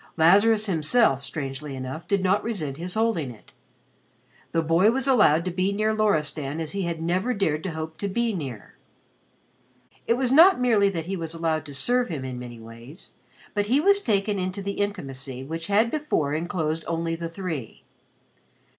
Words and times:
Lazarus 0.17 0.65
himself, 0.65 1.23
strangely 1.23 1.75
enough, 1.75 2.07
did 2.07 2.23
not 2.23 2.43
resent 2.43 2.77
his 2.77 2.95
holding 2.95 3.29
it. 3.29 3.51
The 4.51 4.63
boy 4.63 4.89
was 4.89 5.07
allowed 5.07 5.45
to 5.45 5.51
be 5.51 5.71
near 5.71 5.93
Loristan 5.93 6.59
as 6.59 6.71
he 6.71 6.81
had 6.85 6.99
never 7.03 7.35
dared 7.35 7.61
to 7.65 7.71
hope 7.73 7.99
to 7.99 8.07
be 8.07 8.33
near. 8.33 8.77
It 10.07 10.15
was 10.15 10.31
not 10.31 10.59
merely 10.59 10.89
that 10.89 11.05
he 11.05 11.15
was 11.15 11.35
allowed 11.35 11.65
to 11.65 11.75
serve 11.75 12.09
him 12.09 12.25
in 12.25 12.39
many 12.39 12.59
ways, 12.59 13.11
but 13.53 13.67
he 13.67 13.79
was 13.79 14.01
taken 14.01 14.39
into 14.39 14.63
the 14.63 14.79
intimacy 14.81 15.43
which 15.43 15.67
had 15.67 15.91
before 15.91 16.33
enclosed 16.33 16.83
only 16.87 17.15
the 17.15 17.29
three. 17.29 17.83